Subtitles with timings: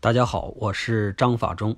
[0.00, 1.76] 大家好，我是张法中，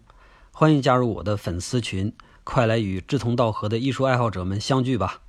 [0.52, 2.12] 欢迎加入我的粉丝群，
[2.44, 5.22] 快来与志同道合的艺术爱好者们相聚吧！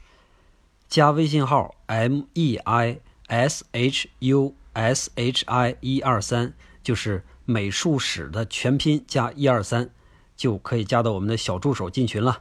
[0.89, 9.89] 加微信号 m e i s h u s h i 一二三，就是美术史的全拼加一二三，
[10.35, 12.35] 就可以加到我们的小助手进群了。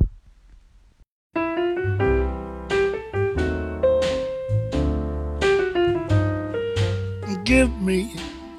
[7.44, 8.10] Give me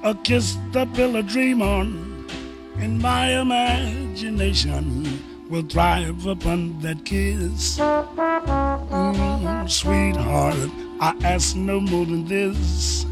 [0.03, 2.25] a kiss to build a dream on,
[2.79, 5.05] and my imagination
[5.49, 7.77] will thrive upon that kiss.
[7.79, 13.05] Mm, sweetheart, I ask no more than this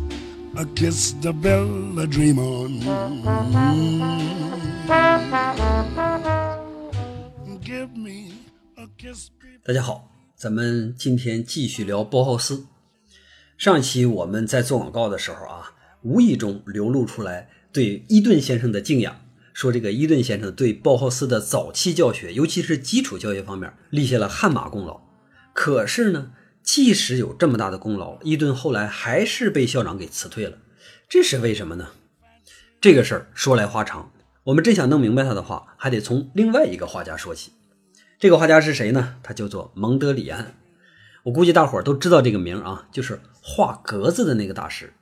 [0.57, 2.81] a kiss to build a dream on.
[2.81, 3.19] Mm.
[7.63, 8.33] Give me
[8.77, 9.29] a kiss.
[9.63, 12.65] 大家好，咱们今天继续聊包豪斯。
[13.57, 15.71] 上一期我们在做广告的时候啊，
[16.01, 19.21] 无意中流露出来对伊顿先生的敬仰，
[19.53, 25.01] 说这个伊顿先生对包豪斯的早期教学，尤其是基础教学方面立下了汗马功劳。
[25.53, 26.31] 可是呢，
[26.63, 30.57] 即使有这么大的功劳，伊顿后来还是被校长给辞退了，
[31.09, 31.89] 这是为什么呢？
[32.79, 34.11] 这个事儿说来话长，
[34.45, 37.51] 我们真想弄明白他的话，还得从另外一个画家说起。
[38.17, 39.15] 这个画家是谁呢？
[39.21, 40.55] 他叫做蒙德里安。
[41.23, 44.93] 我估计大伙儿都知道这个名啊，就是画格子的那个大师。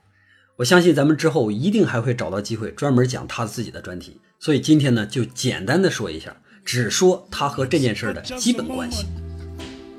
[0.58, 4.20] 我相信咱们之后一定还会找到机会专门讲他自己的专题。
[4.40, 9.06] 所以今天呢，就简单的说一下，只说他和这件事的基本关系。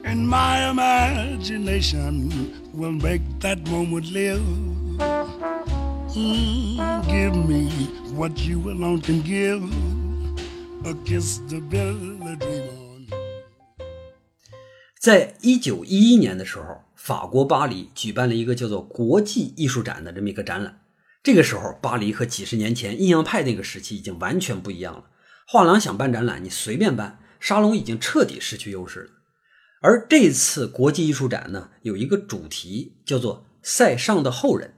[0.05, 2.31] And my imagination
[2.75, 4.41] make that moment live.
[6.17, 7.69] Mm, give me
[8.17, 8.59] what you
[9.23, 9.63] give.
[10.85, 13.07] A kiss to build a dream on.
[14.99, 20.83] 在一九一一年的时候，法国巴黎举办了一个叫做国际艺术展的这么一个展览。
[21.23, 25.05] 这个时候，巴黎和几十年前印象派那个时期已经完全不一样了。
[25.47, 29.11] 画廊想办展览，你随便办，沙龙已经彻底失去优势了。
[29.81, 34.75] 而这次国际艺术展呢，有一个主题叫做“塞尚的后人”。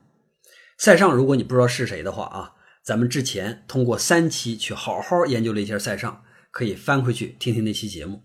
[0.78, 2.52] 塞尚，如果你不知道是谁的话啊，
[2.84, 6.22] 咱们之前通过三期去好好研究了一下塞尚，
[6.52, 8.22] 可以翻回去听听那期节目。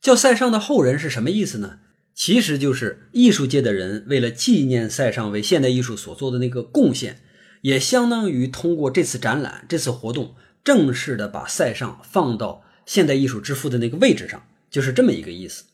[0.00, 1.80] 叫塞尚的后人是什么意思呢？
[2.18, 7.20] 其实就是艺术界的人为了纪念塞尚为现代艺术所做的那个贡献，
[7.62, 10.34] 也相当于通过这次展览、这次活动，
[10.64, 15.66] 正式的把塞尚放到现代艺术之父的那个位置上，就是这么一个意思。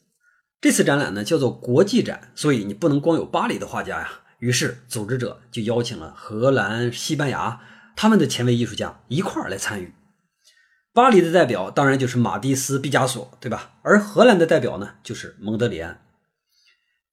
[0.60, 4.20] 这次展览呢叫做国际展，所以你不能光有巴黎的画家呀。
[4.40, 7.58] 于是组织者就邀请了荷兰、西班牙
[7.96, 9.94] 他们的前卫艺术家一块儿来参与。
[10.92, 13.76] 巴黎的代表当然就是马蒂斯、毕加索，对吧？
[13.80, 16.02] 而荷兰的代表呢就是蒙德里安。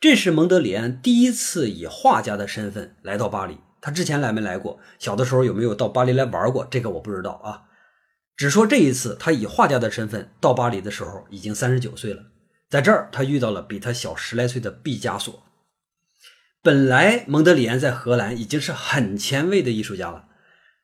[0.01, 3.59] 这是蒙德里安第一次以画家的身份来到巴黎。
[3.79, 4.79] 他之前来没来过？
[4.97, 6.65] 小的时候有没有到巴黎来玩过？
[6.71, 7.69] 这个我不知道啊。
[8.35, 12.23] 只说这一次，他以画家的身份到巴黎的时候，已经三十九岁了。
[12.67, 15.43] 在这儿，他遇到了比他小十来岁的毕加索。
[16.63, 20.25] 本来蒙德里安在荷兰已经是很前卫的艺术家了，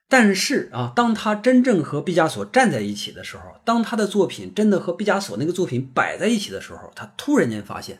[0.07, 7.97] 但是啊，当他真正和毕加索站在一起的时候，当他的作品真的和毕加索那个作品摆在一起的时候，他突然间发现，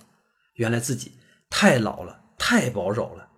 [0.58, 1.14] 原来自己
[1.50, 3.30] 太老了，太保守了。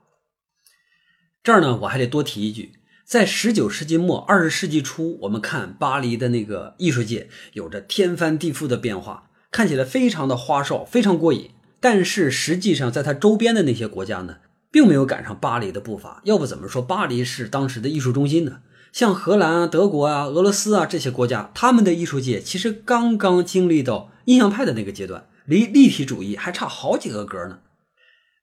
[1.42, 2.74] 这儿呢，我还得多提一句，
[3.06, 11.52] 在十九世纪末、二十世纪初，我们看巴黎的那个艺术界有着天翻地覆的变化，看起来非常的花哨，非常过瘾。
[11.80, 16.22] 但是实际上，在它周边的那些国家呢，并没有赶上巴黎的步伐。
[16.26, 18.62] 要不怎么说巴黎是当时的艺术中心呢？
[18.92, 27.62] 像荷兰啊、德国啊、俄罗斯啊这些国家，他们的艺术界其实刚刚经历到印象派的那个阶段，离立体主义还差好几个格呢。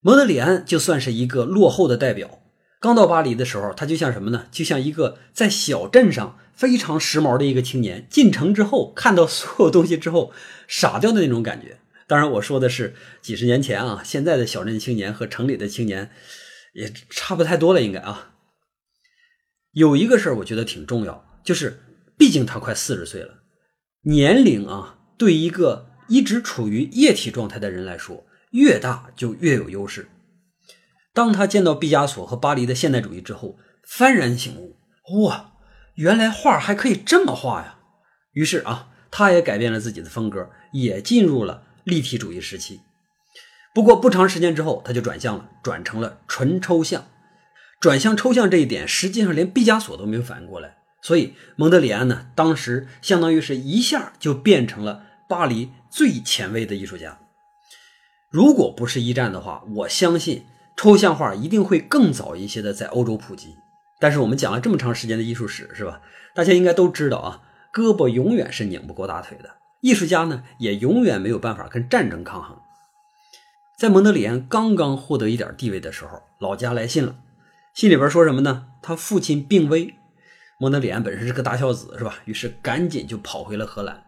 [0.01, 2.43] 蒙德里安就算是一个落后的代表。
[2.81, 4.49] 刚到巴黎的时候，他就像什么呢？
[4.51, 10.33] 就像一个在小镇上非常时髦的一个青年，进城之后看到所有东西之后
[10.67, 11.79] 傻掉的那种感觉。
[12.09, 16.11] 当然，我说的是几十年前啊，现在的小镇青年和城里的青年
[16.75, 18.33] 也差不太多了，应该啊。
[19.73, 21.83] 有一个事儿我觉得挺重要，就是
[22.17, 23.43] 毕竟他快四十岁了，
[24.03, 30.09] 年龄啊，对一个一直处于液体状态的人来说，越大就越有优势。
[31.13, 33.59] 当他见到毕加索和巴黎的现代主义之后，
[33.89, 34.77] 幡然醒悟，
[35.23, 35.53] 哇，
[35.95, 37.79] 原来画还可以这么画呀！
[38.33, 42.81] 于是啊，他也改变了自己的风格，也进入了立体主义时期。
[43.75, 47.07] 不过不长时间之后，他就转向了，转成了纯抽象。
[47.81, 50.77] 转向抽象这一点，实际上连毕加索都没有反应过来。
[51.03, 57.19] 所以蒙德里安呢，当时相当于是一下就变成了巴黎最前卫的艺术家。
[58.31, 60.45] 如果不是一战的话，我相信
[60.77, 63.57] 抽象画一定会更早一些的在欧洲普及。
[63.99, 66.03] 但是我们讲了这么长时间的艺术史，是吧？
[66.35, 67.43] 大家应该都知道啊，
[67.73, 72.59] 胳膊永远是拧不过大腿的，艺术家呢也永远没有办法跟战争抗衡。
[73.79, 77.17] 在蒙德里安刚刚获得一点地位的时候，老家来信了，
[77.75, 78.67] 信里边说什么呢？
[78.83, 79.95] 他父亲病危。
[80.59, 82.17] 蒙德里安本身是个大孝子，是吧？
[82.27, 84.03] 于是赶紧就跑回了荷兰，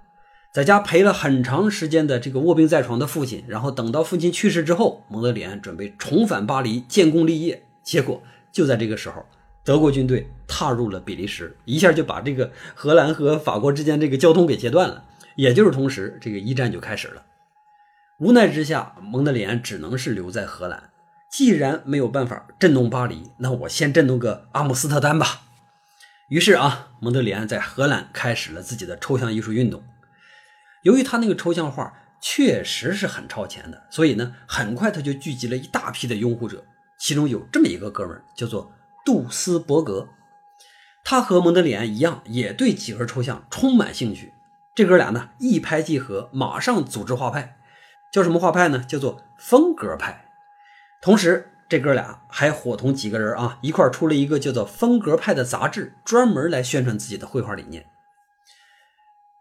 [0.58, 3.44] 在家陪了很长时间的这个卧病在床的父亲。
[3.46, 7.62] 然后等到父亲去世之后，蒙德里安准备重返巴黎建功立业。
[7.84, 8.20] 结果
[8.50, 9.24] 就在这个时候，
[9.62, 15.04] 德国军队踏入了比利时，一下就把这个荷兰和法国之间这个交通给截断了。
[15.36, 17.22] 也就是同时，这个一战就开始了。
[18.18, 20.90] 无奈之下，蒙德里安只能是留在荷兰。
[21.30, 25.42] 既然没有办法震动巴黎，那我先震动个阿姆斯特丹吧。
[26.28, 29.84] 于是啊，蒙德里安在荷兰开始了自己的抽象艺术运动。
[30.82, 36.64] 由于他那个抽象画确实是很超前的，所以呢，很快他就聚集了一大批的拥护者。
[36.98, 38.72] 其中有这么一个哥们儿，叫做
[39.04, 40.08] 杜斯伯格。
[41.04, 44.34] 他和蒙德里安一样，也对几何抽象充满兴趣。
[44.74, 47.56] 这哥俩呢，一拍即合，马上组织画派，
[48.12, 48.84] 叫什么画派呢？
[48.86, 50.26] 叫做风格派。
[51.00, 57.86] 同时，这哥俩还伙同几个人啊，一块出了一个叫做《风格派》的杂志，专门来宣传自己的绘画理念。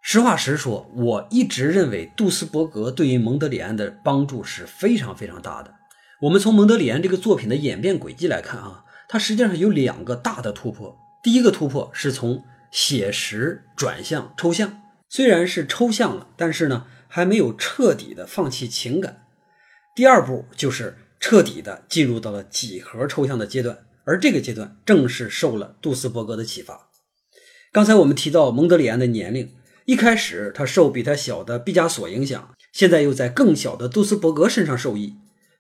[0.10, 5.74] 实话实说，我一直认为杜斯伯格对于蒙德里安的帮助是非常非常大的。
[6.22, 10.98] 我们从蒙德里安这个作品的演变轨迹来看啊，它实际上有两个大的突破。
[11.22, 19.26] 第一个突破是从写实转向抽象，虽然是抽象了，但是呢，还没有彻底的放弃情感。
[19.94, 21.00] 第二步就是。
[21.20, 26.92] 彻底的进入到了几何抽象的阶段，而这个阶段正是受了杜斯伯格的启发。
[27.74, 29.52] 刚才我们提到蒙德里安的年龄，
[29.88, 35.16] 一开始他受比他小的毕加索影响，现在又在更小的杜斯伯格身上受益，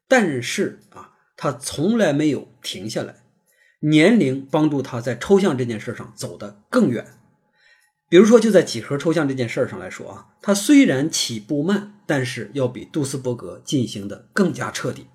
[0.05, 3.15] 但是啊，他从来没有停下来。
[3.79, 7.07] 年龄帮助他在抽象这件事上走得更远。
[8.09, 15.07] 比如说，就在几何抽象这件事上来说啊，他虽然起步慢，但是要比杜斯伯格进行的更加彻底。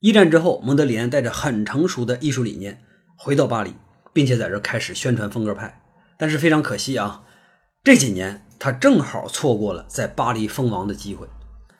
[0.00, 2.82] 一战之后，蒙德里安带着很成熟的艺术理念
[3.16, 3.72] 回到巴黎，
[4.12, 5.80] 并且在这开始宣传风格派。
[6.18, 7.22] 但是非常可惜啊，
[7.84, 11.28] 这几年他正好错过了在巴黎封王的机会。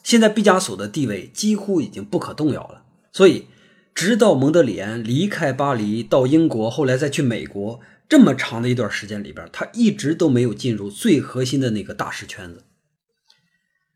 [0.02, 3.46] 现在毕加索的地位几乎已经不可动摇了，所以
[3.94, 12.64] 直到蒙德里安离开巴黎到英国，后来再去美国，这么长的一段时间里边，他一直都没有进入最核心的那个大师圈子。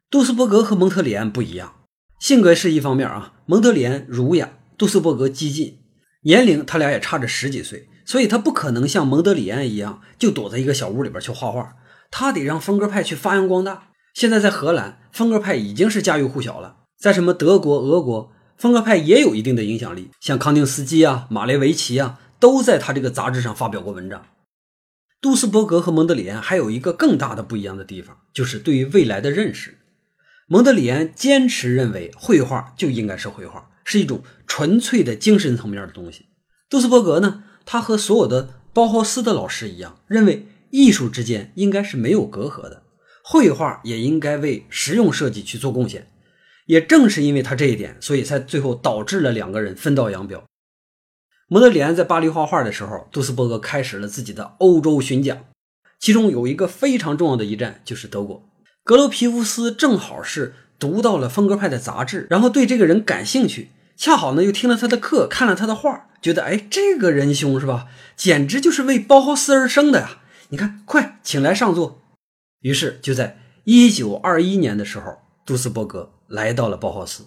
[0.09, 1.75] 杜斯伯格和蒙特里安不一样。
[2.19, 5.81] 性格是一方面啊，蒙德里安儒雅，杜斯伯格激进，
[6.23, 11.77] 年龄他俩也差着十几岁，所以他不可能像蒙德里安一样就躲在一个小屋里边去画画，
[12.11, 13.89] 他得让风格派去发扬光大。
[14.15, 24.27] 现在在荷兰，风格派已经是家喻户晓了，在什么德国、俄国，风格派也有一定的影响力，像康定斯基啊、马列维奇啊，都在他这个杂志上发表过文章。
[25.21, 29.79] 杜斯伯格和蒙德里安还有一个更大的不一样的地方，就是对于未来的认识。
[30.47, 36.27] 蒙德里安坚持认为，绘画就应该是绘画，是一种纯粹的精神层面的东西。
[36.71, 42.83] 杜斯伯格呢，他和所有的包豪斯的老师一样，认为艺术之间应该是没有隔阂的，
[43.23, 46.07] 绘画也应该为实用设计去做贡献。
[46.67, 50.45] 也正是因为他这一点，所以才最后导致了两个人分道扬镳。
[51.49, 55.39] 蒙德里安在巴黎画画的时候，杜斯伯格开始了自己的欧洲巡讲，
[55.99, 58.47] 其中有一个非常重要的一站就是德国。
[58.85, 70.19] 格罗皮乌斯正好是读到了风格派的杂志，然后对这个人感兴趣，恰好呢又听了他的课，看了他的画，觉得哎，这个仁兄是吧，简直就是为包豪斯而生的呀！
[70.51, 72.01] 你看，快请来上座。
[72.61, 77.27] 于是就在一九二一年的时候，杜斯伯格来到了包豪斯，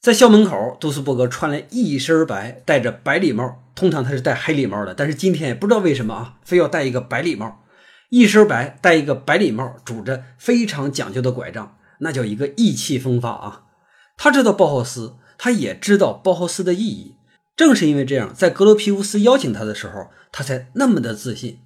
[0.00, 7.62] 在校门口，杜斯伯格穿了一身白，戴着白礼帽，通常他是戴黑礼帽的，但是今天也不知道为什么啊，非要戴一个白礼帽。
[8.08, 13.64] 一身白，戴一个白礼帽，拄着非常讲究的拐杖，那叫一个意气风发啊！
[14.16, 17.16] 他知道包豪斯，他也知道包豪斯的意义。
[17.56, 21.58] 正是因为这样，在格罗皮乌斯邀请他的时候，他才那么的自信，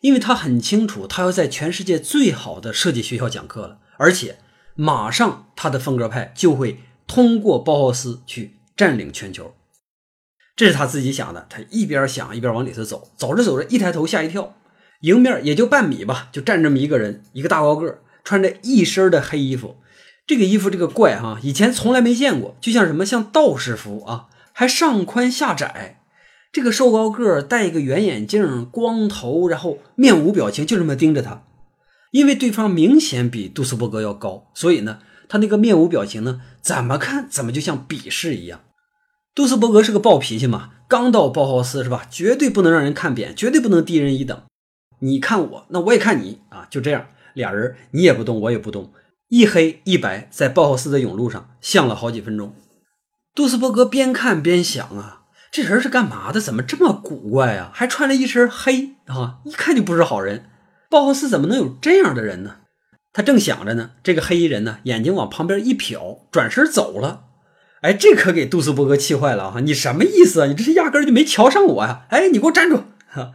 [0.00, 4.38] 因为他很清楚，他要在全世界最好的设计学校讲课了，而且
[4.74, 9.54] 马上他的风格派就会通过包豪斯去占领全球。
[10.56, 14.54] 这是他自己想的，他一边想一边往里头走，走着走着，一抬头吓一跳。
[15.00, 19.76] 迎面也就半米吧，就站这么一个人，一个大高个，穿着一身的黑衣服。
[20.26, 25.99] 这个衣服这个怪哈，以前从来没见过，就像什么像道士服啊，还上宽下窄。
[26.52, 31.44] 这个瘦高个儿戴一个圆眼镜，光头，然后面无表情，就这么盯着他。
[32.10, 38.60] 因为对方明显比杜斯伯格要高，所以呢，他那个面无表情呢，怎么看怎么就像鄙视一样。
[39.32, 42.04] 杜斯伯格是个暴脾气嘛，刚到包豪斯是吧？
[42.10, 44.42] 绝对不能让人看扁，绝对不能低人一等。
[44.98, 48.92] 你看我，那我也看你啊，就这样，俩人你也不动，我也不动，
[49.28, 52.52] 一黑一白，在包豪斯的甬路上相了好几分钟。
[53.36, 55.19] 杜斯伯格边看边想啊，
[55.52, 56.40] 这人是干嘛的？
[56.40, 57.70] 怎么这么古怪啊？
[57.74, 60.44] 还穿了一身黑啊，一看就不是好人。
[60.88, 62.56] 鲍豪斯怎么能有这样的人呢？
[63.12, 67.24] 他正想着呢，这个黑衣人呢，眼睛往旁边一瞟，转身走了。
[67.80, 69.60] 哎，这可给杜斯伯格气坏了啊！
[69.60, 70.46] 你什么意思啊？
[70.46, 72.02] 你这是压根就没瞧上我呀？
[72.10, 72.84] 哎，你给我站住！
[73.08, 73.32] 哈，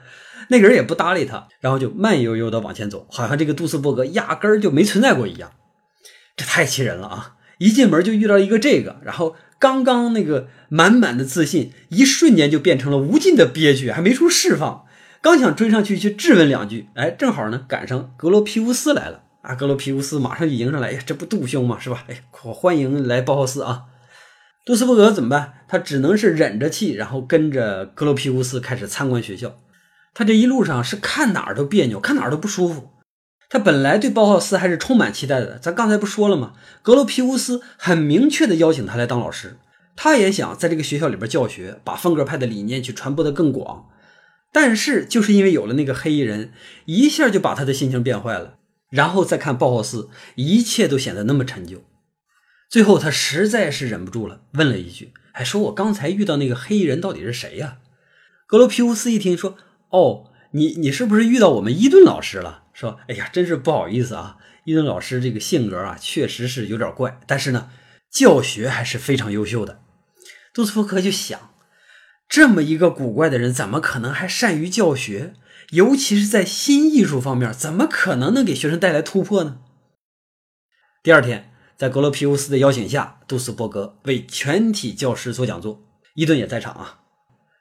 [0.50, 5.52] 那个人也不搭理他，然后就慢悠悠的往前走，好像这个杜斯伯格压根儿就没存在过一样。
[6.38, 7.36] 这太气人了啊！
[7.58, 14.86] 一进门就遇到一个这个，然后刚刚那个满满的自信，一瞬间就变成了无尽的憋屈，还没处释放。
[15.22, 19.56] 刚想追上去去质问两句，哎，正好呢赶上格罗皮乌斯来了啊！
[19.56, 21.80] 格罗皮乌斯马上就迎上来，哎呀，这不杜兄吗？
[21.80, 22.04] 是吧？
[22.08, 23.86] 哎，欢迎来包豪斯啊！
[24.66, 25.54] 杜斯伯格怎么办？
[25.68, 29.56] 他只能是忍着气，然后跟着格罗皮乌斯开始参观学校。
[30.14, 32.92] 他这一路上是看哪儿都别扭，看哪儿都不舒服。
[33.56, 35.58] 他本来对包豪斯还是充满期待的。
[35.58, 36.52] 咱刚才不说了吗？
[36.82, 39.56] 格罗皮乌斯很明确的邀请他来当老师，
[39.96, 43.86] 他也想在这个学校里边教学，把风格派的理念去传播的更广。
[44.52, 46.52] 但是就是因为有了那个黑衣人，
[46.84, 48.58] 一下就把他的心情变坏了。
[48.90, 51.86] 然后再看包豪斯，一切都显得那么陈旧。
[52.70, 57.78] 最后，他实在是忍不住了，问了一句：“还说我刚才遇到那个黑衣人到底是谁呀？”
[58.48, 59.56] 格罗皮乌斯一听说
[59.92, 62.64] ：“哦，你你是不是遇到我们伊顿老师了？
[62.76, 67.72] 说，哎呀，真是不好意思啊，伊顿老师这个性格啊，确实是有点怪，但是呢，
[68.12, 69.80] 教学还是非常优秀的。”
[70.54, 71.56] 杜斯福克就想，
[72.30, 75.34] 这么一个古怪的人，怎么可能还善于教学？
[75.72, 79.58] 尤其是在新艺术方面，怎么可能能给学生带来突破呢？
[81.02, 81.52] 第二天。
[81.78, 85.82] 在格罗皮乌斯的邀请下，杜斯伯格为全体教师做讲座，
[86.14, 87.02] 伊顿也在场啊。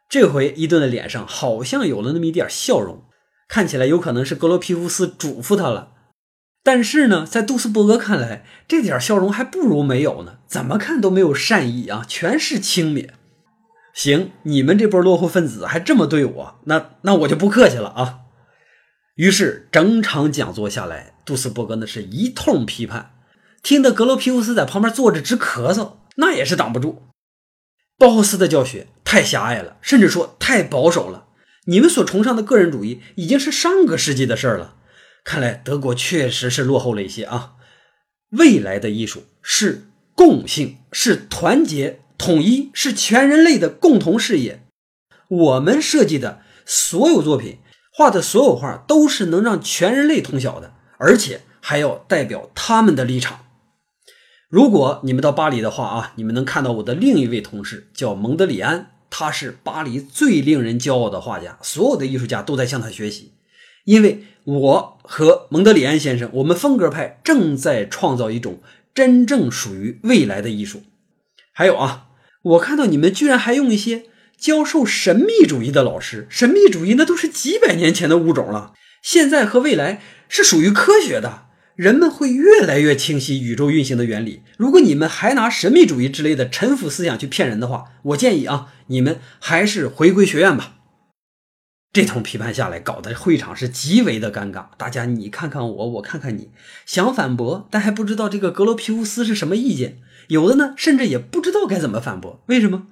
[0.08, 3.02] 这回伊顿的脸上好像有了那么一点笑容，
[3.54, 5.92] 看起来有可能是格罗皮乌斯嘱咐他了。
[6.64, 13.10] 但是呢，在杜斯伯格看来，这点笑容还不如没有呢，怎么看都没有善意啊，全是轻蔑。
[13.94, 18.22] 行，你们这波落后分子还这么对我，那那我就不客气了啊。
[19.14, 23.12] 于是整场讲座下来，杜斯伯格那是一通批判。
[23.62, 27.04] 听得格罗皮乌斯在旁边坐着直咳嗽，那也是挡不住。
[27.96, 31.28] 包豪斯的教学太狭隘了，甚至说太保守了。
[31.66, 34.76] 你们所崇尚的个人主义已经是上个世纪的事儿了。
[35.24, 37.54] 看来德国确实是落后了一些啊。
[38.30, 44.64] 未来的艺术是共性，是团结统一，是全人类的共同事业。
[45.28, 47.58] 我们设计的所有作品，
[47.92, 53.46] 画的所有画，都是能让全人类通晓的，而且还要代表他们的立场。
[54.48, 63.30] 如果你们到巴黎的话啊，你们能看到我的另一位同事叫蒙德里安，他是巴黎最令人骄傲的画家，所有的艺术家都在向他学习。
[63.84, 68.60] 因为我和蒙德里安先生，我们风格派正在创造一种
[68.92, 70.82] 真正属于未来的艺术。
[71.52, 72.08] 还有啊，
[72.42, 74.06] 我看到你们居然还用一些
[74.36, 81.43] 教授神秘主义的老师，神秘主义那都是几百年前的物种了，现在和未来是属于科学的。
[81.76, 84.42] 人们会越来越清晰宇宙运行的原理。
[84.56, 90.76] 如果你们还拿神秘主义之类的陈腐思想去骗人的话，我建议啊，你们还是回归学院吧。
[91.92, 94.66] 这通批判下来，搞得会场是极为的尴尬。
[94.76, 96.50] 大家你看看我，我看看你，
[96.86, 99.98] 想反驳，但还不知道这个格罗皮乌斯是什么意见。
[100.28, 102.42] 有的呢，甚至也不知道该怎么反驳。
[102.46, 102.86] 为什么？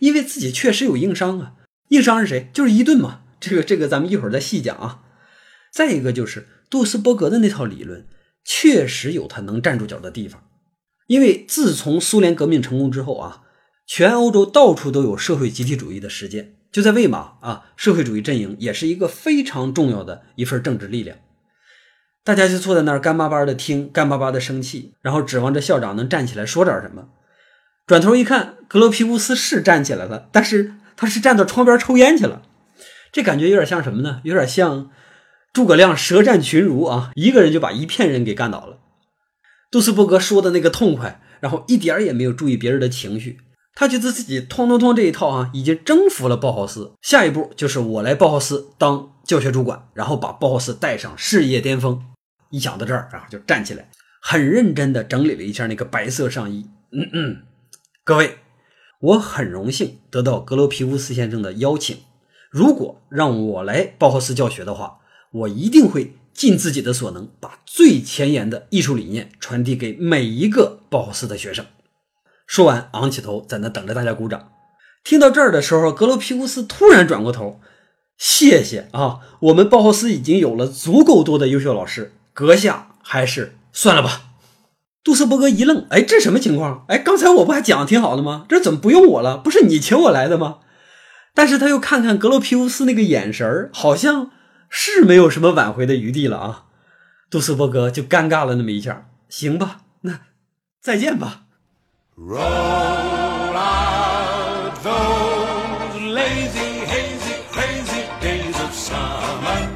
[0.00, 1.52] 因为自己确实有硬伤啊。
[1.88, 2.50] 硬伤是谁？
[2.52, 3.20] 就是伊顿嘛。
[3.40, 5.00] 这个这个，咱们一会儿再细讲啊。
[5.72, 8.06] 再一个就是杜斯伯格的那套理论。
[8.48, 10.44] 确实有他能站住脚的地方，
[11.08, 13.42] 因为自从苏联革命成功之后啊，
[13.84, 16.54] 全欧洲到处都有社会集体主义的实践。
[16.70, 21.18] 就在魏玛啊，社会主义阵营也是一个非常重要的一份政治力量。
[22.22, 27.08] 大家就坐在那儿干巴巴的听，干巴巴的生气，然后指望着校长能站起来说点什么。
[27.84, 32.42] 转头一看，格罗皮乌斯是站起来了，但是他是站到窗边抽烟去了。
[33.10, 34.20] 这感觉有点像什么呢？
[34.22, 34.90] 有点像。
[35.56, 38.76] 诸葛亮舌战群儒啊，一个人就把一片人给干倒了。
[39.70, 43.38] 杜斯伯格说的那个痛快，然后一点也没有注意别人的情绪，
[43.74, 46.92] 他觉得自己通通通这一套啊，已经征服了鲍豪斯。
[47.00, 52.04] 下一步就是我来鲍豪斯当教学主管，然后把鲍豪斯带上事业巅峰。
[52.50, 53.88] 一想到这儿，然后就站起来，
[54.20, 56.68] 很认真地整理了一下那个白色上衣。
[56.92, 57.36] 嗯嗯，
[58.04, 58.40] 各位，
[59.00, 61.96] 我很荣幸得到格罗皮乌斯先生的邀请，
[62.50, 64.98] 如果让我来鲍豪斯教学的话。
[65.36, 71.64] 我一定会尽自己的所能，把最前沿的艺术理念传递给每一个包豪斯的学生。
[72.46, 74.48] 说完，昂起头，在那等着大家鼓掌。
[75.04, 77.60] 听到这儿的时候，格罗皮乌斯突然转过头
[78.18, 84.22] ：“谢谢啊，我们包豪斯已经有了足够多的优秀老师，阁下还是算了吧。”
[85.04, 86.84] 杜斯伯格一愣：“哎，这什么情况？
[86.88, 88.46] 哎，刚才我不还讲的挺好的吗？
[88.48, 89.36] 这怎么不用我了？
[89.38, 90.58] 不是你请我来的吗？”
[91.34, 94.30] 但是他又看看格罗皮乌斯那个眼神儿，好像
[94.68, 96.64] 是没有什么挽回的余地了啊。
[97.28, 99.08] 杜斯伯格就尴尬了那么一下。
[99.28, 100.20] 行吧，那
[100.80, 101.42] 再见吧。
[102.16, 102.38] Roll
[103.56, 109.68] out those lazy, hazy, crazy days of summer.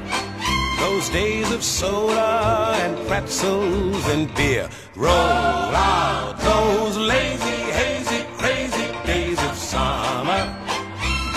[0.78, 4.68] Those days of soda and pretzels and beer.
[4.94, 7.49] Roll out those lazy,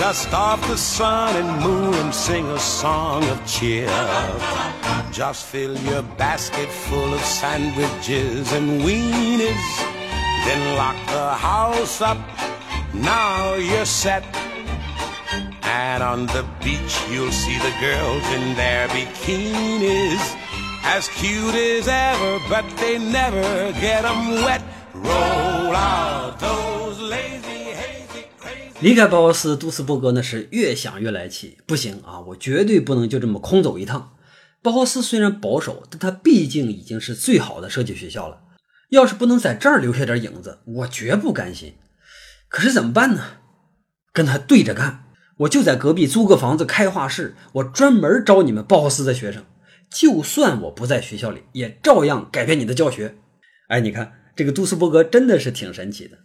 [0.03, 3.87] Dust off the sun and moon and sing a song of cheer.
[5.13, 9.69] Just fill your basket full of sandwiches and weenies.
[10.45, 12.17] Then lock the house up.
[12.93, 14.25] Now you're set.
[15.61, 20.23] And on the beach, you'll see the girls in their bikinis.
[20.83, 24.63] As cute as ever, but they never get 'em wet.
[24.93, 27.72] Roll out those lazy.
[28.81, 34.15] 离开包豪斯，杜斯伯格呢是越想越来气，不行啊，我绝对不能就这么空走一趟。
[34.61, 38.41] 包豪斯虽然保守，但他毕竟已经是最好的设计学校了。
[38.89, 41.75] 要是不能在这儿留下点影子，我绝不甘心。
[42.49, 43.37] 可是怎么办呢？
[44.11, 45.05] 跟他对着干！
[45.37, 49.43] 我就在隔壁租个房子开画室，我专门招你们包豪斯的学生。
[49.89, 53.15] 就算我不在学校里，也照样改变你的教学。
[53.69, 56.19] 哎，你看这个杜斯伯格真的是挺神奇的。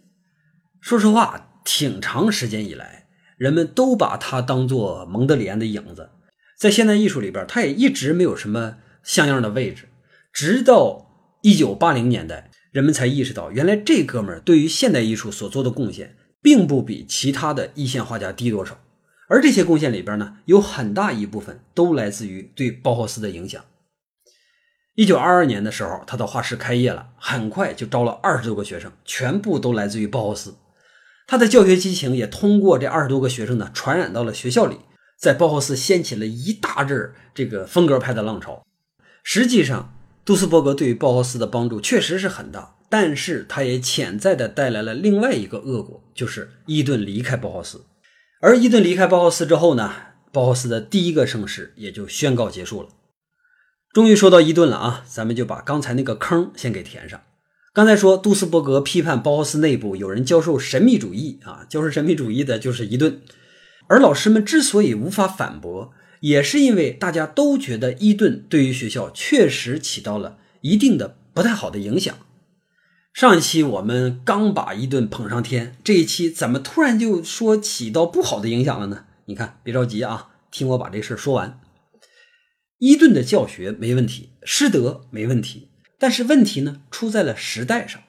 [0.79, 3.05] 说实话，挺长时间以来，
[3.37, 6.09] 人们都把他当做蒙德里安的影子，
[6.57, 9.89] 在现代艺术里边，他也一直没有什么像样的位置。
[10.33, 12.49] 直到一九八零年代。
[12.71, 18.79] 人们才意识到，原来这哥们儿对于现代艺术所做的贡献，并不比其他的一线画家低多少。
[19.27, 23.65] 而这些贡献里边呢，有很大一部分都来自于对包豪斯的影响。
[24.93, 30.53] 一九二二年的时候，他的画室开业了，很快就招了二十多个学生，全部都来自于包豪斯。
[31.29, 34.77] 他的教学激情也通过这二十多个学生呢，传染到了学校里，
[35.15, 38.65] 在包豪斯掀起了一大阵这个风格派的浪潮。
[39.21, 39.93] 实际上，
[40.25, 47.85] 杜斯伯格对于包豪斯的帮助确实是很大，但是他也潜在的带来了另外一个恶果，就是伊顿离开包豪斯。
[48.41, 49.93] 而伊顿离开包豪斯之后呢，
[50.31, 52.89] 包豪斯的第一个盛世也就宣告结束了。
[53.93, 57.21] 终于说到伊顿了啊，咱们就把刚才那个坑先给填上。
[57.79, 63.21] 刚才说杜斯伯格批判包豪斯内部有人教授神秘主义啊，教授神秘主义的就是伊顿，
[63.87, 65.93] 而老师们之所以无法反驳。
[66.19, 72.13] 也是因为大家都觉得伊顿对于学校确实起到了一定的不太好的影响。
[73.13, 79.05] 上一期我们刚把伊顿捧上天，这一期怎么突然就说起到不好的影响了呢？
[79.27, 81.61] 你看，别着急啊，听我把这事儿说完。
[82.79, 88.01] 伊顿的教学没问题，师德没问题，但是问题呢出在了时代上。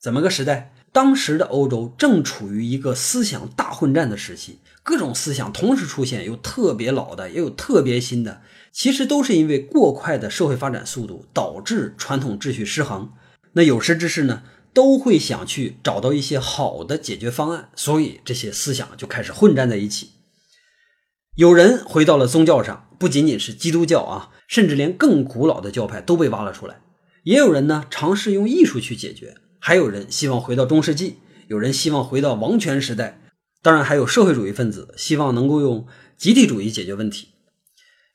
[0.00, 0.72] 怎么个时代？
[0.92, 4.60] 当时的欧洲正处于一个思想大混战的时期。
[4.82, 8.40] 各种思想同时出现，有特别老的，也有特别新的，
[8.72, 13.12] 其实都是因为过快的社会发展速度导致传统秩序失衡。
[13.52, 20.12] 那有识之士呢，都会想去找到一些好的解决方案，所以这些思想就开始混战在一起。
[21.34, 26.80] 有人回到了宗教上，不仅仅是基督教啊，甚至连更古老的教派都被挖了出来。
[27.24, 31.16] 也有人呢尝试用艺术去解决，还有人希望回到中世纪，
[31.48, 33.20] 有人希望回到王权时代。
[33.60, 37.28] 当然，还有社会主义分子希望能够用集体主义解决问题。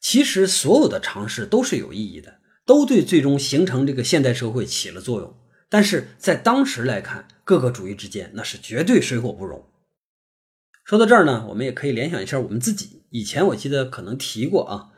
[0.01, 5.35] 其实，所有的尝试都是有意义的，都对最终形成这个现代社会起了作用。
[5.69, 9.65] 但是在当时来看，各个主义之间那是绝对水火不容。
[10.85, 13.03] 说到这儿呢，我们也可以联想一下我们自己。
[13.09, 14.92] 以前我记得可能提过啊，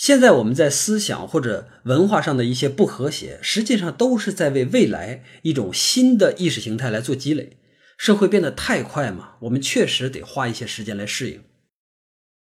[0.00, 7.58] 现在我们在思想或者文化上的一些不和谐，实际上都是在为未来一种新的意识形态来做积累。
[7.98, 11.42] 社会变得太快嘛，我们确实得花一些时间来适应。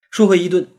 [0.09, 0.69] 说回伊顿，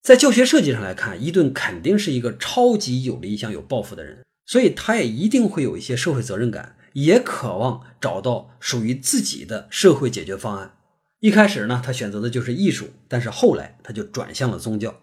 [0.00, 10.74] 在教学设计上来看，伊顿肯定是一个超级有理想、有抱负的人，所以他也一定会有一些社会责任感，也渴望找到属于自己的社会解决方案。
[11.20, 15.02] 一开始呢，他选择的就是艺术，但是后来他就转向了宗教。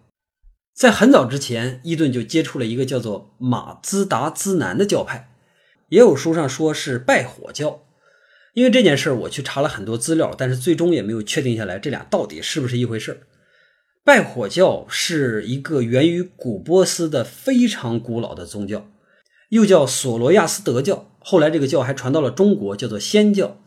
[0.75, 5.29] 在很早之前，伊顿就接触了一个叫做马兹达兹南的教派，
[5.88, 7.83] 也有书上说是拜火教。
[8.53, 13.17] 因为这件事儿，我去查了很多资料，但是最终也没有确定下来这俩到底是不是一回事儿。
[14.03, 18.85] 拜火教是一个源于古波斯的非常古老的宗教，
[19.49, 21.09] 又叫索罗亚斯德教。
[21.19, 23.61] 后来这个教还传到了中国，叫做仙教。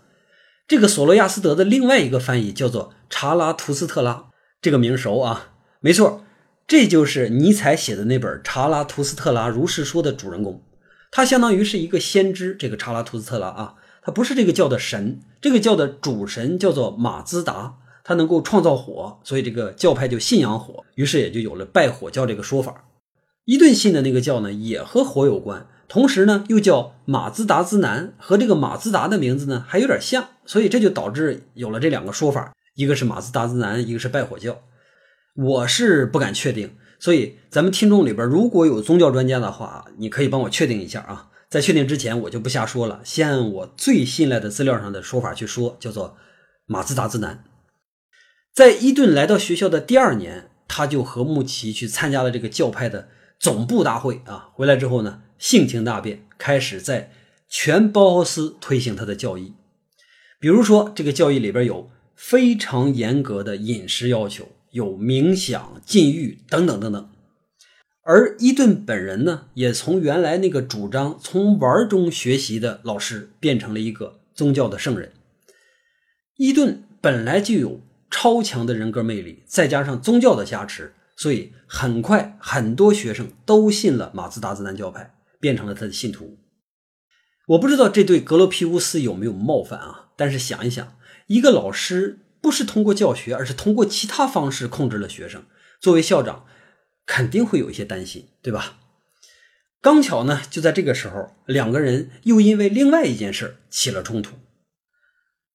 [0.66, 4.26] 这个索罗亚斯德的另外一个翻译叫做查拉图斯特拉，
[4.60, 6.24] 这个名熟啊，没错，
[6.68, 10.62] 这就是尼采写的那本《查拉图斯特拉如是说》的主人公，
[11.10, 12.54] 他相当于是一个先知。
[12.54, 22.84] 这个查拉图斯特拉啊，他不是这个教的神，这个教的主神叫做马兹达，他能够创造火，所以这个教派就信仰火，于是也就有了拜火教这个说法。
[23.46, 25.66] 伊顿信的那个教呢，也和火有关。
[25.88, 34.60] 同时呢，又叫马兹达兹南，和这个马兹达的名字呢还有点像，所以这就导致有了这两个说法，一个是马兹达兹南，一个是拜火教。
[35.38, 41.30] 我是不敢确定，所以咱们听众里边如果有宗教专家的话，你可以帮我确定一下啊。
[41.48, 46.16] 在确定之前，我就不瞎说了，先按我最信赖的资料上的说法去说，叫做
[46.66, 47.44] 马自达之男。
[48.52, 54.50] 在伊顿来到学校的第二年，他就和穆奇去参加了这个教派的总部大会啊。
[54.54, 55.22] 回来之后呢？
[55.38, 57.12] 性情大变，开始在
[57.48, 59.54] 全包豪斯推行他的教义。
[60.40, 67.10] 比如说，这个教义里边有非常严格的饮食要求，有冥想、禁欲等等等等。
[68.02, 75.12] 而伊顿本人呢，也从原来那个主张从玩中学习的老师，变成了一个宗教的圣人。
[76.36, 85.14] 伊顿本来就有超强的人格魅力，再加上宗教的加持，所以很快很多学生都信了马自达兹南教派。
[85.40, 86.36] 变成了他的信徒，
[87.46, 90.08] 我不知道这对格罗皮乌斯有没有冒犯啊？
[90.16, 95.44] 但是想一想，一个老师不是通过教学，而是通过其他方式控制了学生，
[95.80, 96.44] 作为校长，
[97.06, 98.78] 肯定会有一些担心，对吧？
[99.80, 104.36] 刚巧呢，就在这个时候，两个人又因为另外一件事起了冲突。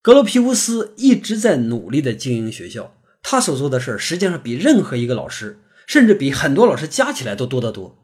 [0.01, 7.97] 格罗皮乌斯一直在努力的经营学校，他所做的事儿实际上比任何一个老师，甚至比很多老师加起来都多得多。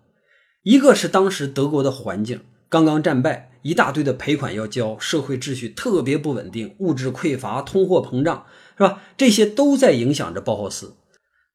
[0.63, 8.45] 一个是当时德国的环境刚刚战败，一大堆的赔款要交，社会秩序特别不稳定，物质匮乏，通货膨胀，
[8.79, 9.01] 是吧？
[9.17, 10.95] 这些都在影响着鲍豪斯。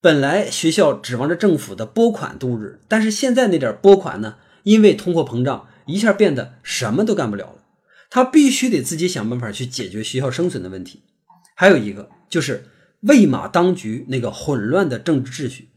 [0.02, 7.64] 本来学校指望着政府的拨款度日，但是现在那点拨款呢，因为通货膨胀，一下变得什么都干不了了。
[8.10, 11.04] 他必须得自己想办法去解决学校生存的问题。
[11.56, 12.66] 还有一个就是
[13.00, 15.70] 魏玛当局那个混乱的政治秩序。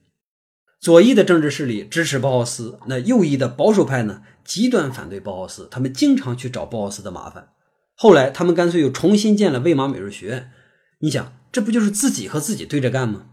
[0.82, 7.48] 左翼的政治势力支持鲍豪斯，那右翼的保守派呢，极端反对鲍豪斯，他们经常去找鲍豪斯的麻烦。
[7.96, 10.52] 后来他们干脆又重新建了魏玛美术学院。
[11.00, 13.28] 你想，这不就是自己和自己对着干吗？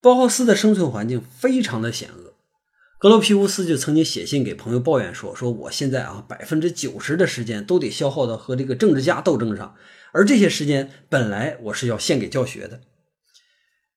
[0.00, 2.34] 包豪斯的生存环境非常的险恶。
[2.98, 9.74] 格罗皮乌斯就曾经写信给朋友抱怨说：“说我现在啊，百分之九十的时间都得消耗到和这个政治家斗争上，
[10.12, 12.82] 而这些时间本来我是要献给教学的。”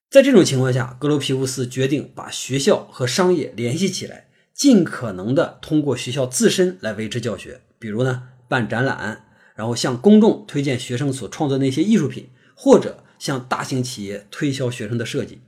[0.10, 7.62] 在这种情况下，格罗皮乌斯决定把学校和商业联系起来，尽可能的通过学校自身来维持教学。
[7.80, 15.40] 比如呢，办展览，然后向公众推荐学生所创作的那些艺术品，或者向大型企业推销学生的设计。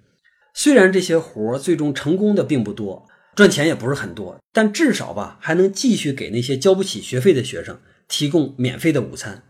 [0.54, 9.44] 虽然这些活最终成功的并不多，赚钱也不是很多，但至少吧，还能继续给那些交不起学费的学生提供免费的午餐。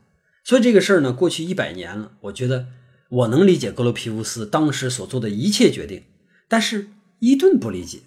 [0.44, 2.68] 所以这个事儿呢，过去一百年了，我觉得。
[3.08, 6.04] 我能理解格罗皮乌斯当时所做的一切决定，
[6.48, 6.88] 但是
[7.20, 8.00] 伊顿不理解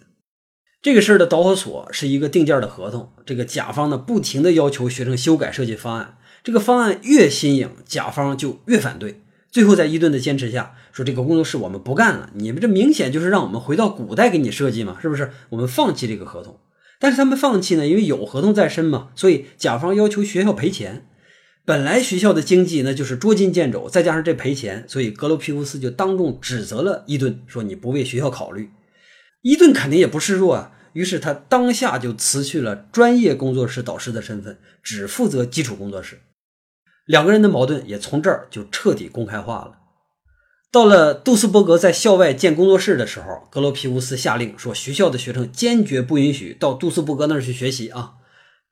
[0.82, 3.12] 这个事儿的导火索是一个定件的合同。
[3.24, 9.20] 这个甲方呢，不停的要求学生修改设计方案，这个方案越新颖，甲方就越反对。
[9.58, 15.32] 最后在伊顿的坚持下，说这个工作室我们不干了，你们这明显就是让我们回到古代给你设计嘛，是不是？
[15.48, 16.60] 我们放弃这个合同。
[17.00, 21.08] 但是他们放弃呢，因为有合同在身嘛，所以甲方要求学校赔钱。
[21.64, 28.70] 本来学校的经济那就是捉襟见肘，再加上这赔钱，所以格罗皮乌斯就当众指责了伊顿，说你不为学校考虑。
[29.42, 36.20] 伊顿肯定也不示弱啊，于是他当下就辞去了专业工作室导师的身份，只负责基础工作室。
[37.08, 39.78] 两个人的矛盾也从这儿就彻底公开化了。
[40.70, 48.12] 到了杜斯伯格在校外建工作室的时候，格罗皮乌斯下令说，学校的学生坚决不允许到杜斯伯格那儿去学习啊，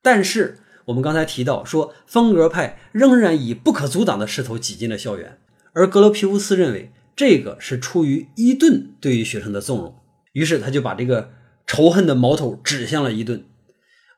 [0.01, 0.59] 但是。
[0.87, 5.37] 我们刚才提到说，风格派仍然以不可阻挡的势头挤进了校园，
[5.73, 9.97] 而格罗皮乌斯认为这个是出于伊顿对于学生的纵容，
[10.33, 11.33] 于是他就把这个
[11.67, 13.45] 仇恨的矛头指向了伊顿。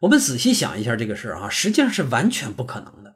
[0.00, 3.07] 我们仔细想一下这个事儿啊，实际上是完全不可能的。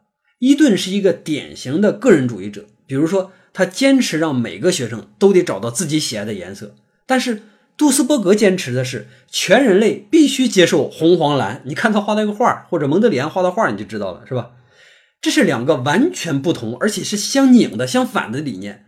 [0.42, 6.74] 伊顿是一个典型的个人主义者，比如说他坚持让每个学生都得找到自己喜爱的颜色，
[7.06, 7.42] 但是。
[7.74, 11.62] 杜斯伯格坚持的是全人类必须接受红黄蓝。
[11.64, 14.50] 你看他画那个画，或者蒙德里安画的画，你就知道了，是吧？
[15.22, 18.84] 这是两个完全不同，而且是相拧的、相反的理念。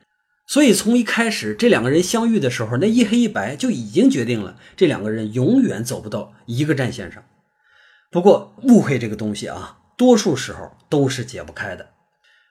[0.47, 7.25] 所以从一开始这两个人相遇的时候，那一黑一白就已经决定了这两个人永远走不到一个战线上。
[8.11, 11.91] 不过误会这个东西啊，多数时候都是解不开的。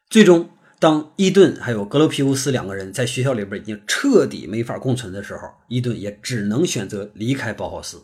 [0.09, 0.49] 最终。
[0.79, 8.03] 当伊顿还有格罗皮乌斯两个人在学校里边已经彻底没法共存的时候，伊顿也只能选择离开包豪斯。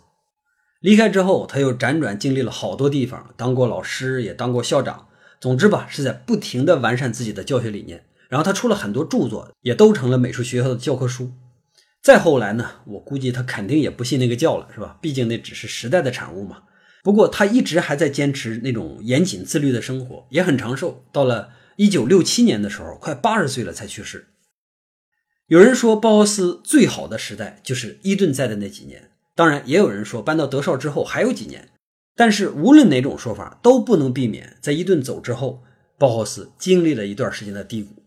[0.79, 5.09] 离开之后，他又辗转经历了好多地方，当过老师，也当过校长。
[5.41, 8.05] 总之吧，是在不停的完善自己的教学理念。
[8.29, 11.33] 然后他出了很多著作，也都成了美术学校的教科书。
[12.01, 14.97] 再后来呢，我估计他肯定也不信那个教了，是吧？
[15.01, 16.63] 毕竟那只是时代的产物嘛。
[17.03, 21.05] 不过他一直还在坚持那种严谨自律的生活，也很长寿。
[21.11, 24.27] 到了一九六七年的时候，快八十岁了才去世。
[25.47, 31.69] 有人说包豪斯最好的时代就是伊顿在的那几年，当然也有人说搬到德绍之后还有几年。
[32.15, 35.63] 但是无论哪种说法，都不能避免在伊顿走之后，
[35.97, 38.03] 包豪斯经历了一段时间的低谷。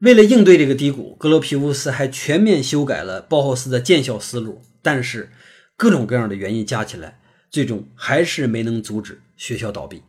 [0.00, 4.62] 为了应对这个低谷，格罗皮乌斯还全面修改了包豪斯的建校思路。
[4.82, 5.30] 但是
[5.76, 7.20] 各种各样的原因加起来。
[7.54, 10.02] 最终还是没能阻止学校倒闭。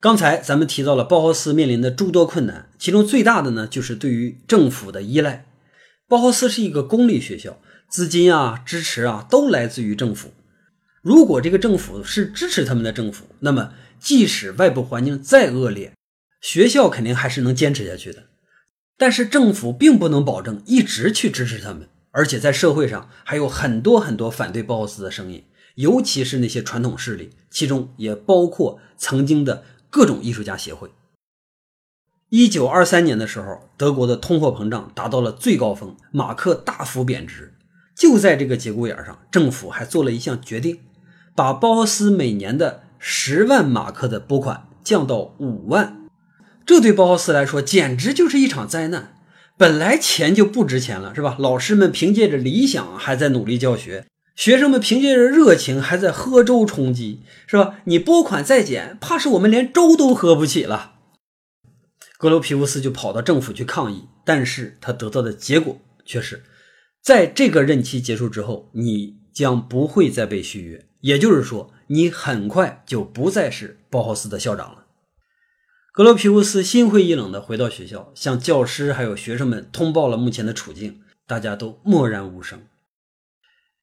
[0.00, 5.46] 刚才咱们提到了包豪斯面临的诸多困难，其中最大的呢就是对于政府的依赖。
[6.08, 10.34] 包豪斯是一个公立学校，资金啊、支持啊都来自于政府。
[11.00, 15.92] 如果这个政府是支持他们的政府，那么即使外部环境再恶劣，
[16.40, 18.24] 学校肯定还是能坚持下去的。
[18.98, 25.44] 但是政府并不能保证一直去支持他们，而且在社会上还有很多很多反对包豪斯的声音。
[25.76, 30.90] 尤其是那些传统势力，其中也包括曾经的各种艺术家协会。
[32.28, 37.54] 一九二三年的时候，德国的通货膨胀达到了最高峰，马克大幅贬值。
[37.94, 40.80] 就在这个节骨眼上，政府还做了一项决定，
[41.36, 46.08] 把包豪斯每年的十万马克的拨款降到五万。
[46.64, 49.18] 这对包豪斯来说简直就是一场灾难。
[49.58, 51.36] 本来钱就不值钱了，是吧？
[51.38, 54.06] 老师们凭借着理想还在努力教学。
[54.34, 57.76] 学生们凭借着热情还在喝粥充饥，是吧？
[57.84, 60.94] 你拨款再减，怕是我们连粥都喝不起了。
[62.18, 66.44] 格罗皮乌斯就跑到政府去抗议，但是他得到的结果却是，
[67.02, 74.86] 在这个任期结束之后，你将不会再被续约，也就是说，你很快就不再是包豪斯的校长了。
[75.92, 82.62] 格罗皮乌斯心灰意冷地回到学校，向教师还有学生们通报了目前的处境，大家都默然无声。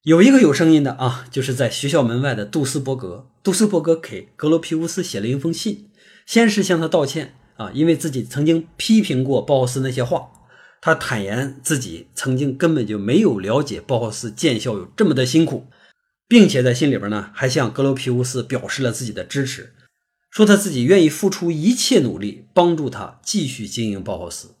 [0.02, 3.28] 有一个有声音的啊，就是在学校门外的杜斯伯格。
[3.42, 5.90] 杜斯伯格给格罗皮乌斯写了一封信，
[6.24, 10.30] 先是向他道歉啊，因为自己曾经批评过鲍豪斯那些话。
[10.80, 15.66] 他坦言自己曾经根本就没有了解鲍豪斯建校有这么的辛苦，
[16.26, 19.74] 并且在信里边呢，还向格罗皮乌斯表示了自己的支持，
[20.30, 24.54] 说他自己愿意付出一切努力帮助他继续经营鲍豪斯。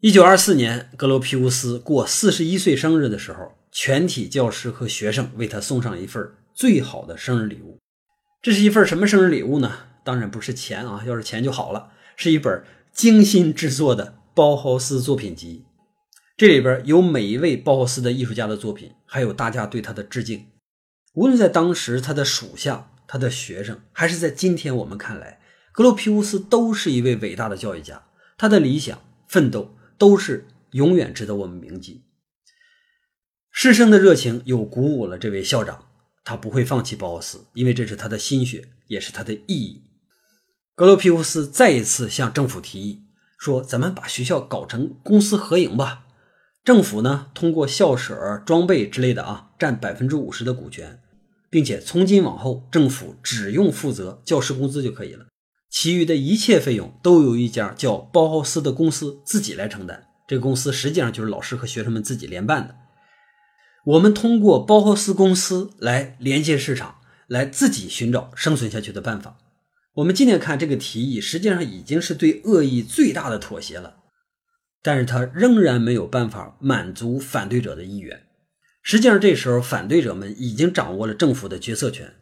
[0.00, 3.52] 一九二四年，格罗皮乌斯过四十一岁生日的时候。
[3.72, 7.78] 全体教师和学生为他送上一份最好的生日礼物，
[8.42, 9.86] 这是一份什么生日礼物呢？
[10.04, 15.64] 当然不是钱啊，要是钱就好了，是一本精心制作的包豪斯作品集。
[16.36, 20.48] 这里边有每一位包豪斯的艺术家的作品，还有大家对他的致敬。
[21.14, 25.40] 无论在当时他的属下、他的学生，还是在今天我们看来，
[25.72, 28.02] 格罗皮乌斯都是一位伟大的教育家，
[28.36, 32.02] 他的理想、奋斗都是永远值得我们铭记。
[33.54, 35.84] 师生的热情又鼓舞了这位校长，
[36.24, 39.82] 他不会放弃包豪斯，因为这是他的心血，也是他的意义。
[40.74, 43.02] 格罗皮乌斯再一次向政府提议
[43.38, 46.06] 说：“咱们把学校搞成公私合营吧，
[46.64, 51.00] 政府呢通过校舍、装备之类的啊，占百分之五十的股权，
[51.50, 55.26] 并且从今往后，政府只用负责教师工资就可以了，
[55.70, 60.06] 其余的一切费用都由一家叫包豪斯的公司自己来承担。
[60.26, 62.76] 这个公司实际上就是老师和学生们自己联办的。”
[63.84, 69.36] 我们通过包豪斯公司来连接市场，来自己寻找生存下去的办法。
[69.94, 73.96] 我们今天看这个提议，实际上已经是对恶意最大的妥协了，
[74.82, 78.22] 但是他仍然没有办法满足反对者的意愿。
[78.84, 82.14] 实际上，这时候反对者们已经掌握了政府的决策权。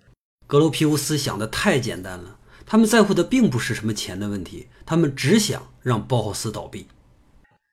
[0.47, 6.87] 格罗皮乌斯想的太简单了，他们在乎的并不是什么钱的问题，他们只想让包豪斯倒闭。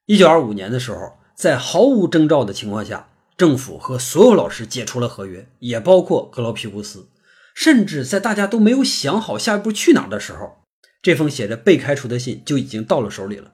[0.08, 3.08] 一九二五年的时候，在毫无征兆的情况下。
[3.38, 7.08] 政府和所有老师解除了合约，也包括格劳皮乌斯。
[7.54, 10.58] 甚至在大家都没有想好下一步去哪儿的时候，
[11.02, 13.54] 这封写着被开除的信就已经到了手里了。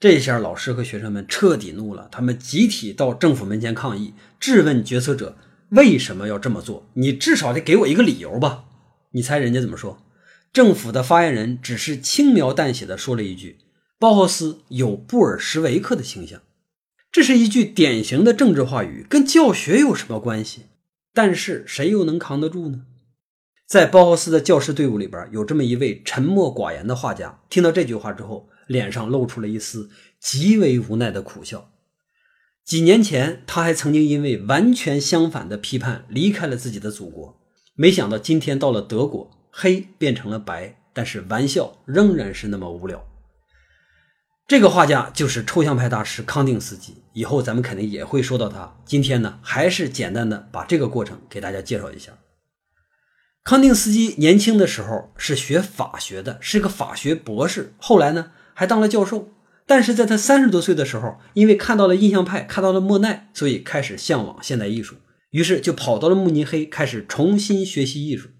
[0.00, 5.36] 这下老师和学生们彻底怒了，他们集体到政府门前抗议，质问决策者
[5.68, 6.88] 为什么要这么做。
[6.94, 8.64] 你至少得给我一个理由吧？
[9.12, 10.02] 你猜人家怎么说？
[10.52, 13.58] 政府的发言人只是轻描淡写的说了一句
[14.00, 16.40] ：“包豪斯有布尔什维克的倾向。”
[17.12, 20.66] 这是一句典型的政治话语，跟教学有什么关系？
[21.12, 22.82] 但是谁又能扛得住呢？
[23.66, 31.72] 在包豪斯的教师队伍里边，有这么一位沉默寡言的画家，听到这句话之后，脸上露出了一丝极为无奈的苦笑。
[32.64, 37.40] 几年前，他还曾经因为完全相反的批判离开了自己的祖国。
[37.74, 43.04] 没想到今天到了德国，黑变成了白，但是玩笑仍然是那么无聊。
[44.50, 48.76] 这个画家就是抽象派大师康定斯基，以后咱们肯定也会说到他。
[48.84, 52.10] 今天呢，还是简单的把这个过程给大家介绍一下。
[53.44, 59.32] 康定斯基年轻的时候是学法学的，是个法学博士，后来呢还当了教授。
[59.68, 64.96] 但是在他三十多岁的时候，因为看到了印象派，看到了莫奈，所以开始向往现代艺术，
[65.30, 68.30] 于是就跑到了慕尼黑，开始重新学习艺术。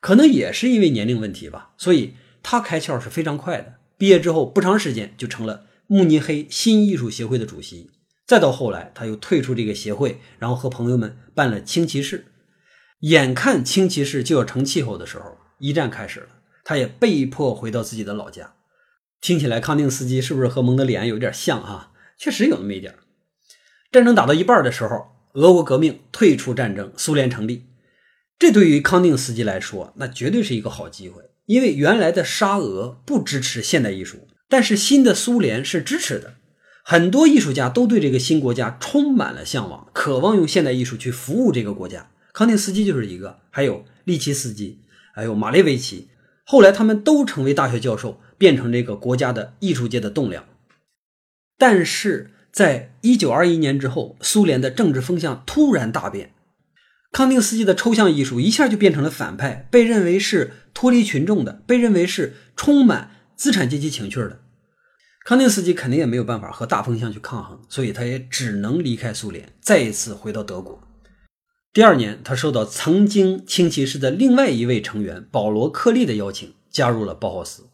[0.00, 3.74] 可能也是因为年龄问题吧，所以他开窍是非常快的。
[3.96, 7.90] 毕业之后不长时间就成了慕尼黑新艺术协会的主席。
[8.26, 12.26] 再到后来，他又退出这个协会，然后和朋友们办了轻骑士。
[13.00, 16.28] 眼看轻骑士就要成气候的时候，一战开始了，
[16.64, 18.54] 他也被迫回到自己的老家。
[19.20, 21.92] 听起来康定斯基是不是和蒙德里安有点像哈？
[22.16, 22.94] 确实有那么一点。
[23.90, 27.66] 战争打到一半的时候，俄国革命退出战争，苏联成立。
[28.38, 36.34] 这对于康定斯基来说，那绝对是一个好机会，因为原来的沙俄不支持现代艺术，但是新的苏联是支持的。
[36.84, 42.10] 很多艺术家都对这个新国家充满了向往，渴望用现代艺术去服务这个国家。
[42.32, 44.80] 康定斯基就是一个，还有利奇斯基，
[45.14, 46.08] 还有马列维奇。
[46.44, 48.20] 后来他们都成为大学教授。
[48.38, 50.44] 变成这个国家的艺术界的栋梁，
[51.56, 56.32] 但是在一九二一年之后，苏联的政治风向突然大变，
[57.12, 64.40] 康定斯基的抽象艺术一下就变成了反派，被认为是脱离群众的，被认为是充满资产阶级情趣的。
[65.24, 70.82] 康定斯基肯定也没有办法和大风向去抗衡，所以他也只能离开苏联，再一次回到德国。
[71.72, 77.68] 第二年，他受到曾经轻骑士的另外一位成员保罗·克利的邀请，加入了包豪斯。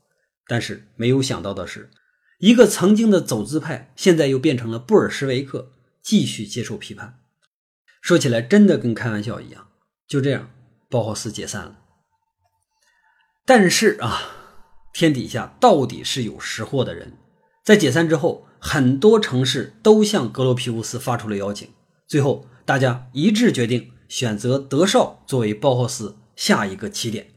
[0.47, 1.91] 但是没有想到的是，
[2.39, 7.19] 一个曾经的走资派，现在又变成了布尔什维克，继续接受批判。
[8.01, 9.69] 说起来真的跟开玩笑一样。
[10.07, 10.51] 就这样，
[10.91, 11.78] 包豪斯解散了。
[13.49, 14.21] 但是啊，
[14.93, 17.15] 天底下到底是有识货的人，
[17.65, 21.67] 在解散之后，很多城市都向格罗皮乌斯发出了邀请，
[22.07, 27.29] 最后大家一致决定选择德绍作为包豪斯下一个起点。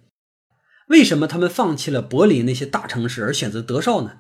[0.90, 4.18] 为什么他们放弃了柏林那些大城市而选择德绍呢？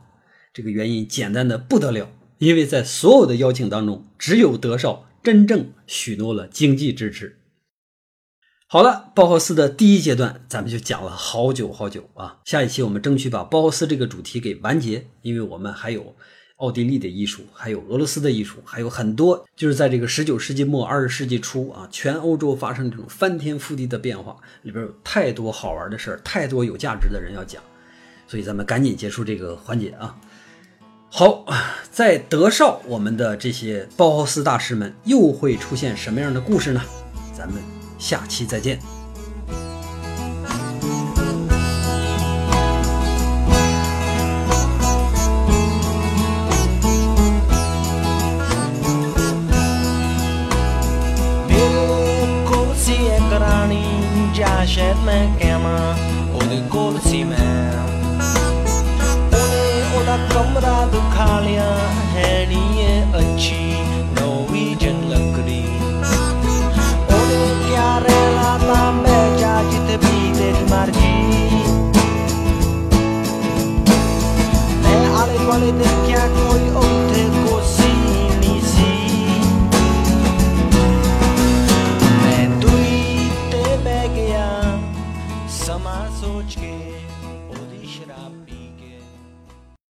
[0.53, 7.40] 这个原因简单的不得了，因为在所有的邀请当中，只有德绍真正许诺了经济支持。
[8.73, 16.15] 好了，包豪斯的第一阶段咱们就讲了好久好久啊，下一期我们争取把包豪斯这个主题给完结，因为我们还有。
[16.55, 27.61] 奥地利的艺术，还有俄罗斯的艺术，还有很多，就是在这个十九世纪末二十世纪初啊，全欧洲发生这种翻天覆地的变化，里边有太多好玩的事儿，太多有价值的人要讲，
[28.25, 30.15] 所以咱们赶紧结束这个环节啊。
[31.09, 31.45] 好，
[31.91, 36.81] 在德绍，我们的这些包豪斯大师们又会出现什么样的故事呢？
[37.35, 37.59] 咱们
[38.01, 39.00] 下期再见。